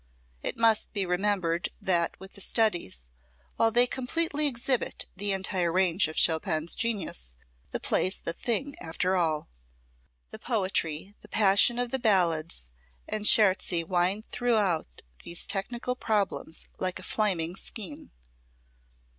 It 0.41 0.57
must 0.57 0.93
be 0.93 1.05
remembered 1.05 1.69
that 1.79 2.19
with 2.19 2.33
the 2.33 2.41
studies, 2.41 3.01
while 3.57 3.69
they 3.69 3.85
completely 3.85 4.47
exhibit 4.47 5.05
the 5.15 5.31
entire 5.31 5.71
range 5.71 6.07
of 6.07 6.15
Chopin's 6.17 6.73
genius, 6.73 7.33
the 7.69 7.79
play's 7.79 8.17
the 8.19 8.33
thing 8.33 8.75
after 8.79 9.15
all. 9.15 9.47
The 10.31 10.39
poetry, 10.39 11.13
the 11.21 11.27
passion 11.29 11.77
of 11.77 11.91
the 11.91 11.99
Ballades 11.99 12.71
and 13.07 13.27
Scherzi 13.27 13.83
wind 13.83 14.25
throughout 14.31 15.03
these 15.23 15.45
technical 15.45 15.95
problems 15.95 16.67
like 16.79 16.97
a 16.97 17.03
flaming 17.03 17.55
skein. 17.55 18.09